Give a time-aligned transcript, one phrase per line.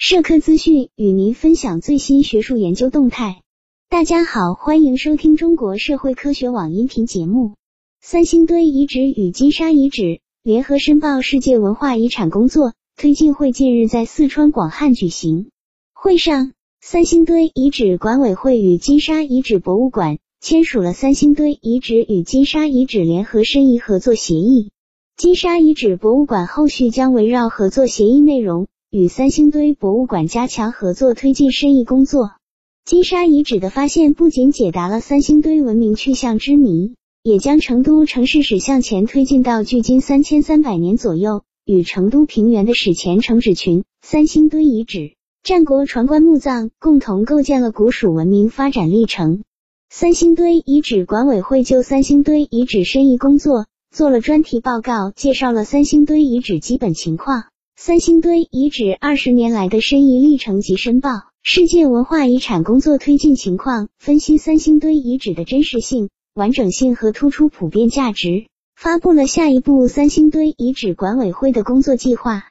[0.00, 3.42] 社科资讯与您分享最新学术研究动态。
[3.88, 7.54] 大家好，欢迎收听中国社会科学网音频节目。
[8.00, 15.48] 三星堆遗址与金沙遗址联合申报世界文化遗产工作推进会近日在四川广汉举行。
[15.92, 24.70] 会上，三星堆遗址管委会与金沙遗址博物馆签署了三星堆遗址与金沙遗址联合申遗合作协议。
[25.16, 28.68] 金沙遗址博物馆后续将围绕合作协议内容。
[28.90, 32.30] 与三星堆博物馆加强合作，推进申遗工作。
[32.86, 45.12] 金沙遗址的发现不仅解答了三星堆文明去向之谜，也将成都城市史向前推进到距今三千三百年左右，与成都平原的史前城址群、三星堆遗址、
[45.42, 49.42] 战国传棺墓葬共同构建了古蜀文明发展历程。
[49.90, 57.44] 三星堆遗址管委会就三星堆遗址申遗工作做了专题报告，介绍了三星堆遗址基本情况。
[57.80, 61.10] 三星堆遗址二十年来的申遗历程及申报
[61.44, 72.46] 世界文化遗产工作推进情况，分析三星堆遗址的真实性、完整性和突出普遍价值，发布了下一步三星堆遗址管委会的工作计划。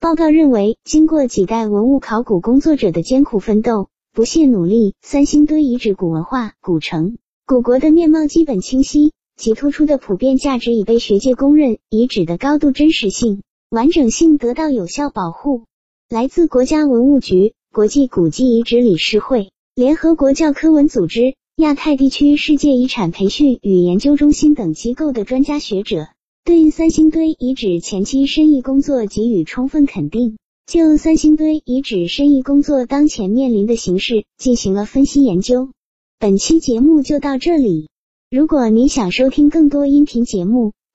[0.00, 13.42] 报告认为，经过几代文物考古工作者的艰苦奋斗、不懈努力，三星堆遗址古文化、古城、古国的面貌基本清晰，其突出的普遍价值已被学界公认，遗址的高度真实性。
[13.72, 15.62] 完整性得到有效保护。
[16.10, 26.08] 来自国家文物局、国际古迹遗址理事会、联合国教科文组织、亚太地区世界遗产培训与研究中心等机构的专家学者，
[26.44, 35.70] 对三星堆遗址前期申遗工作给予充分肯定，就三星堆遗址申遗工作当前面临的形势进行了分析研究。
[36.18, 37.88] 本期节目就到这里。
[38.30, 40.72] 如果您想收听更多音频节目，